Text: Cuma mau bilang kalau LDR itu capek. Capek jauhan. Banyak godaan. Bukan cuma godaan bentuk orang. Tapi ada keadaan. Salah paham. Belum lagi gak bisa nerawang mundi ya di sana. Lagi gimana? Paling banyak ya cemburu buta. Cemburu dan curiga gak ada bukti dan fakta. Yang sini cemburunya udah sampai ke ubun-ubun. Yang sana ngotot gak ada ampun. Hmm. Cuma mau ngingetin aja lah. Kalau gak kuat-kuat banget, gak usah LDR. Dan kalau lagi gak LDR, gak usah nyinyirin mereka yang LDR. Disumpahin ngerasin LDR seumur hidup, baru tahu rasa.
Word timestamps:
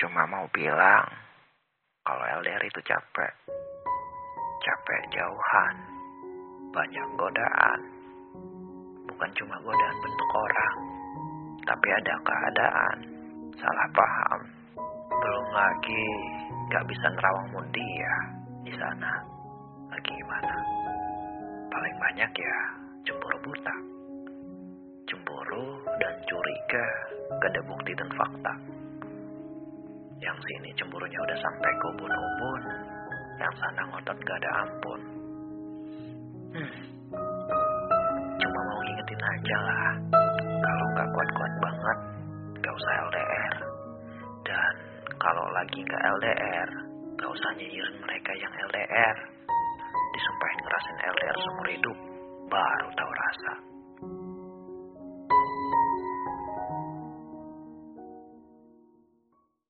Cuma 0.00 0.24
mau 0.32 0.48
bilang 0.56 1.04
kalau 2.08 2.24
LDR 2.40 2.64
itu 2.64 2.80
capek. 2.88 3.32
Capek 4.64 5.02
jauhan. 5.12 5.76
Banyak 6.72 7.08
godaan. 7.20 7.80
Bukan 9.04 9.30
cuma 9.36 9.60
godaan 9.60 9.96
bentuk 10.00 10.30
orang. 10.32 10.76
Tapi 11.68 11.88
ada 12.00 12.14
keadaan. 12.16 12.96
Salah 13.60 13.88
paham. 13.92 14.40
Belum 15.12 15.46
lagi 15.52 16.06
gak 16.72 16.88
bisa 16.88 17.06
nerawang 17.12 17.48
mundi 17.60 17.84
ya 18.00 18.16
di 18.64 18.72
sana. 18.80 19.12
Lagi 19.92 20.16
gimana? 20.16 20.56
Paling 21.68 21.96
banyak 22.00 22.32
ya 22.40 22.58
cemburu 23.04 23.36
buta. 23.44 23.76
Cemburu 25.12 25.84
dan 26.00 26.14
curiga 26.24 26.86
gak 27.36 27.52
ada 27.52 27.62
bukti 27.68 27.92
dan 27.92 28.08
fakta. 28.16 28.80
Yang 30.20 30.38
sini 30.44 30.70
cemburunya 30.76 31.16
udah 31.16 31.38
sampai 31.40 31.70
ke 31.80 31.86
ubun-ubun. 31.96 32.62
Yang 33.40 33.54
sana 33.56 33.82
ngotot 33.88 34.18
gak 34.20 34.38
ada 34.44 34.50
ampun. 34.60 35.00
Hmm. 36.52 36.72
Cuma 38.36 38.60
mau 38.68 38.80
ngingetin 38.84 39.22
aja 39.24 39.56
lah. 39.64 39.92
Kalau 40.60 40.86
gak 40.92 41.08
kuat-kuat 41.16 41.52
banget, 41.64 41.98
gak 42.60 42.74
usah 42.76 42.92
LDR. 43.08 43.54
Dan 44.44 44.74
kalau 45.16 45.46
lagi 45.56 45.80
gak 45.88 46.04
LDR, 46.20 46.68
gak 47.16 47.30
usah 47.32 47.50
nyinyirin 47.56 47.96
mereka 48.04 48.32
yang 48.36 48.52
LDR. 48.68 49.16
Disumpahin 50.12 50.60
ngerasin 50.60 50.98
LDR 51.00 51.36
seumur 51.40 51.68
hidup, 51.72 51.98
baru 52.52 52.88
tahu 52.92 53.12
rasa. 53.16 53.52